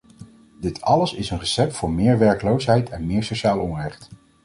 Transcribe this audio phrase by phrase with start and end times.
[0.59, 4.09] Dit alles is een recept voor meer werkloosheid en meer sociaal onrecht.